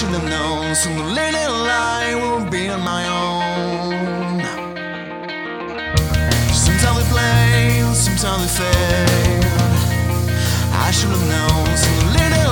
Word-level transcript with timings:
should 0.00 0.08
have 0.12 0.24
known 0.30 0.74
soon 0.74 0.96
the 0.96 1.04
little 1.04 1.56
lie 1.70 2.14
will 2.14 2.50
be 2.50 2.70
on 2.70 2.80
my 2.80 3.04
own. 3.06 4.40
Sometimes 6.54 6.96
they 7.00 7.08
play, 7.12 7.84
sometimes 7.92 8.40
they 8.40 8.52
fail. 8.58 9.44
I 10.86 10.90
should 10.90 11.10
have 11.16 11.26
known 11.34 11.76
soon 11.76 11.98
the 11.98 12.06
little 12.18 12.49